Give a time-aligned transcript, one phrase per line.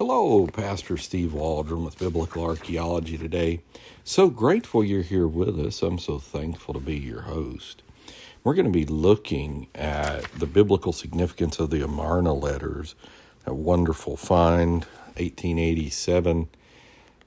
[0.00, 3.60] Hello, Pastor Steve Waldron with Biblical Archaeology today.
[4.02, 5.82] So grateful you're here with us.
[5.82, 7.82] I'm so thankful to be your host.
[8.42, 12.94] We're going to be looking at the biblical significance of the Amarna letters,
[13.44, 14.84] a wonderful find,
[15.18, 16.48] 1887,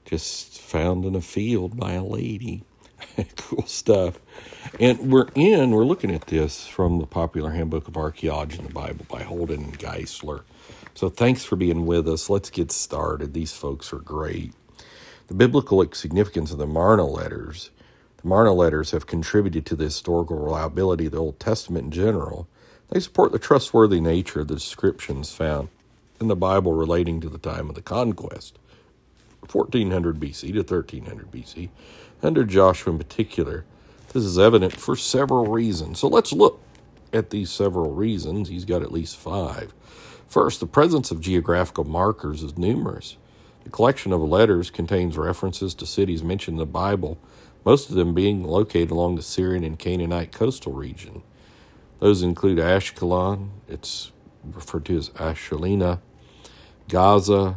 [0.04, 2.64] just found in a field by a lady.
[3.36, 4.18] cool stuff.
[4.80, 8.72] And we're in, we're looking at this from the popular handbook of archaeology in the
[8.72, 10.42] Bible by Holden and Geisler.
[10.94, 12.30] So thanks for being with us.
[12.30, 13.34] Let's get started.
[13.34, 14.52] These folks are great.
[15.26, 17.70] The biblical significance of the Amarna letters.
[18.18, 22.46] The Amarna letters have contributed to the historical reliability of the Old Testament in general.
[22.90, 25.68] They support the trustworthy nature of the descriptions found
[26.20, 28.56] in the Bible relating to the time of the conquest,
[29.50, 31.70] 1400 BC to 1300 BC,
[32.22, 33.64] under Joshua in particular.
[34.12, 35.98] This is evident for several reasons.
[35.98, 36.60] So let's look
[37.12, 38.48] at these several reasons.
[38.48, 39.74] He's got at least five.
[40.34, 43.16] First, the presence of geographical markers is numerous.
[43.62, 47.18] The collection of letters contains references to cities mentioned in the Bible,
[47.64, 51.22] most of them being located along the Syrian and Canaanite coastal region.
[52.00, 54.10] Those include Ashkelon, it's
[54.42, 56.00] referred to as Ashalina,
[56.88, 57.54] Gaza,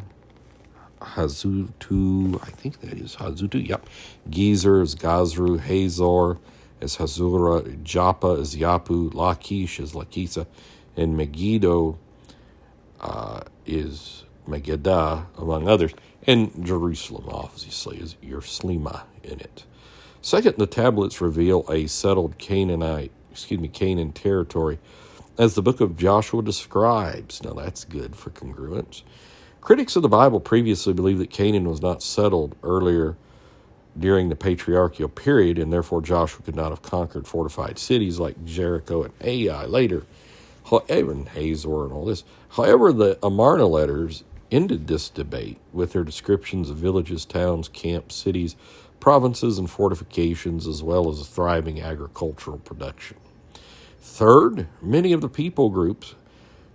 [1.02, 3.90] Hazutu, I think that is Hazutu, yep.
[4.30, 6.38] Gezer is Gazru, Hazor
[6.80, 10.46] is Hazura, Joppa is Yapu, Lachish is Lakisa,
[10.96, 11.98] and Megiddo
[13.00, 15.94] uh, is Megiddo, among others,
[16.26, 19.66] and Jerusalem, obviously, is Yerslima in it.
[20.22, 24.80] Second, the tablets reveal a settled Canaanite, excuse me, Canaan territory,
[25.38, 27.44] as the book of Joshua describes.
[27.44, 29.04] Now that's good for congruence.
[29.62, 33.16] Critics of the Bible previously believed that Canaan was not settled earlier
[33.98, 39.04] during the patriarchal period, and therefore Joshua could not have conquered fortified cities like Jericho
[39.04, 40.04] and Ai later.
[40.70, 42.24] However, and Hazor and all this.
[42.50, 48.56] However, the Amarna letters ended this debate with their descriptions of villages, towns, camps, cities,
[49.00, 53.18] provinces, and fortifications, as well as a thriving agricultural production.
[54.00, 56.16] Third, many of the people groups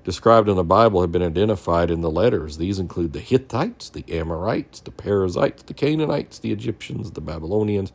[0.04, 2.58] described in the Bible have been identified in the letters.
[2.58, 7.92] These include the Hittites, the Amorites, the Perizzites, the Canaanites, the Egyptians, the Babylonians,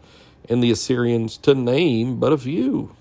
[0.50, 2.96] and the Assyrians, to name but a few.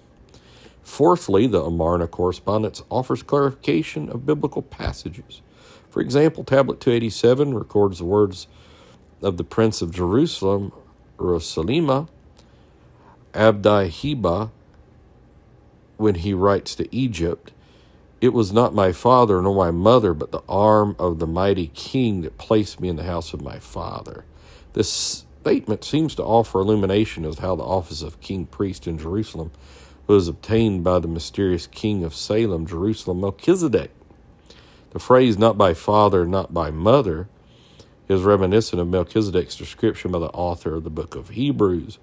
[0.86, 5.42] Fourthly, the Amarna correspondence offers clarification of biblical passages.
[5.90, 8.46] For example, Tablet 287 records the words
[9.20, 10.72] of the Prince of Jerusalem,
[11.18, 12.08] Rosalima,
[13.34, 14.52] Abdi Heba,
[15.96, 17.50] when he writes to Egypt,
[18.20, 22.22] It was not my father nor my mother, but the arm of the mighty king
[22.22, 24.24] that placed me in the house of my father.
[24.72, 28.98] This statement seems to offer illumination as to how the office of king priest in
[28.98, 29.50] Jerusalem
[30.06, 33.90] was obtained by the mysterious king of Salem, Jerusalem, Melchizedek.
[34.90, 37.28] The phrase, not by father, not by mother,
[38.08, 41.98] is reminiscent of Melchizedek's description by the author of the book of Hebrews,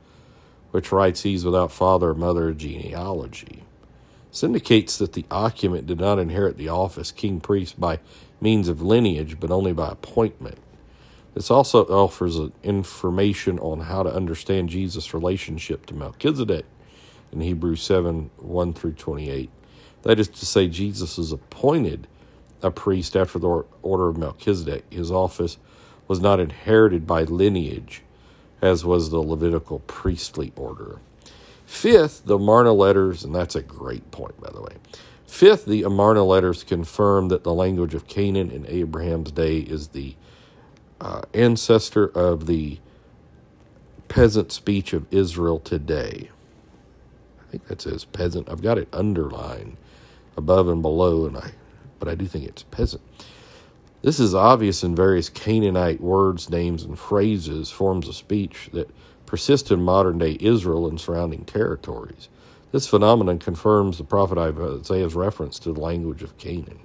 [0.72, 3.64] which writes he's without father or mother genealogy.
[4.30, 8.00] This indicates that the occupant did not inherit the office king priest by
[8.42, 10.58] means of lineage, but only by appointment.
[11.36, 16.66] This also offers information on how to understand Jesus' relationship to Melchizedek
[17.34, 19.50] in Hebrews 7 1 through 28.
[20.04, 22.08] That is to say, Jesus is appointed
[22.62, 24.86] a priest after the order of Melchizedek.
[24.92, 25.58] His office
[26.08, 28.04] was not inherited by lineage,
[28.62, 31.00] as was the Levitical priestly order.
[31.66, 34.76] Fifth, the Amarna letters, and that's a great point, by the way.
[35.26, 40.16] Fifth, the Amarna letters confirm that the language of Canaan in Abraham's day is the
[41.02, 42.80] uh, ancestor of the
[44.08, 46.30] peasant speech of Israel today
[47.54, 48.50] think that says peasant.
[48.50, 49.78] I've got it underlined
[50.36, 51.52] above and below, and I,
[52.00, 53.04] but I do think it's peasant.
[54.02, 58.90] This is obvious in various Canaanite words, names, and phrases, forms of speech that
[59.28, 62.28] persist in modern day Israel and surrounding territories.
[62.72, 66.80] This phenomenon confirms the prophet Isaiah's reference to the language of Canaan.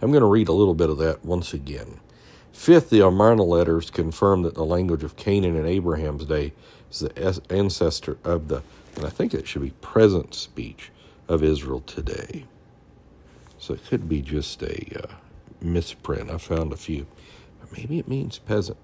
[0.00, 2.00] I'm going to read a little bit of that once again.
[2.54, 6.54] Fifth, the Amarna letters confirm that the language of Canaan in Abraham's day
[6.88, 8.62] is the ancestor of the,
[8.96, 10.90] and I think it should be present speech
[11.28, 12.46] of Israel today.
[13.58, 15.14] So it could be just a uh,
[15.60, 16.30] misprint.
[16.30, 17.06] I found a few.
[17.76, 18.78] Maybe it means peasant.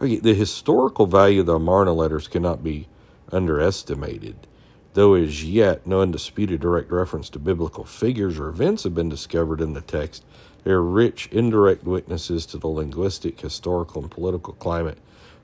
[0.00, 2.88] Okay, the historical value of the Amarna letters cannot be
[3.32, 4.46] underestimated.
[4.94, 9.60] Though as yet no undisputed direct reference to biblical figures or events have been discovered
[9.60, 10.24] in the text,
[10.62, 14.98] they are rich indirect witnesses to the linguistic, historical, and political climate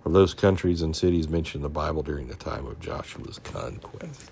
[0.04, 4.30] of those countries and cities mentioned in the Bible during the time of Joshua's conquest.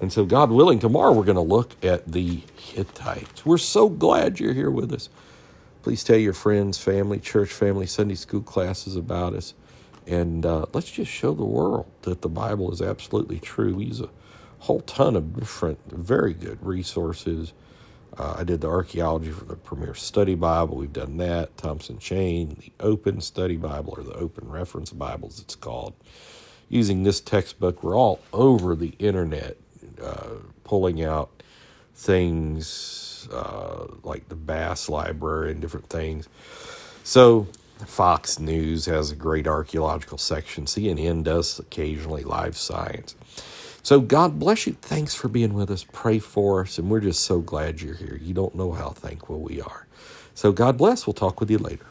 [0.00, 3.46] And so, God willing, tomorrow we're going to look at the Hittites.
[3.46, 5.08] We're so glad you're here with us.
[5.82, 9.54] Please tell your friends, family, church family, Sunday school classes about us.
[10.08, 13.76] And uh, let's just show the world that the Bible is absolutely true.
[13.76, 14.10] We use a
[14.64, 17.52] whole ton of different, very good resources.
[18.16, 20.76] Uh, I did the archaeology for the Premier Study Bible.
[20.76, 21.56] We've done that.
[21.58, 25.94] Thompson Chain, the Open Study Bible, or the Open Reference Bibles, it's called.
[26.70, 29.58] Using this textbook, we're all over the internet
[30.02, 31.42] uh, pulling out
[31.94, 36.28] things uh, like the Bass Library and different things.
[37.02, 37.48] So,
[37.86, 40.64] Fox News has a great archaeological section.
[40.64, 43.14] CNN does occasionally live science.
[43.84, 44.74] So, God bless you.
[44.82, 45.86] Thanks for being with us.
[45.92, 46.78] Pray for us.
[46.78, 48.18] And we're just so glad you're here.
[48.22, 49.86] You don't know how thankful we are.
[50.34, 51.06] So, God bless.
[51.06, 51.86] We'll talk with you later.